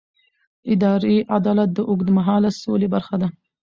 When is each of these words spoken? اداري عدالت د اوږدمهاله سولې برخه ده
اداري 0.73 1.15
عدالت 1.35 1.69
د 1.73 1.79
اوږدمهاله 1.89 2.49
سولې 2.61 2.87
برخه 2.93 3.15
ده 3.21 3.27